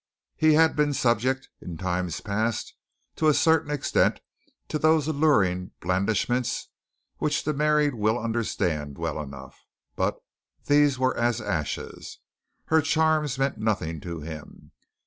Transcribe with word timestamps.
He 0.35 0.53
had 0.53 0.75
been 0.75 0.93
subject, 0.93 1.49
in 1.61 1.77
times 1.77 2.21
past, 2.21 2.73
to 3.17 3.27
a 3.27 3.35
certain 3.35 3.69
extent 3.69 4.19
to 4.69 4.79
those 4.79 5.07
alluring 5.07 5.73
blandishments 5.79 6.69
which 7.17 7.43
the 7.43 7.53
married 7.53 7.93
will 7.93 8.17
understand 8.17 8.97
well 8.97 9.21
enough, 9.21 9.63
but 9.95 10.17
these 10.65 10.97
were 10.97 11.15
as 11.15 11.39
ashes. 11.39 12.17
Her 12.65 12.81
charms 12.81 13.37
meant 13.37 13.59
nothing 13.59 13.99
to 14.01 14.21
him. 14.21 14.71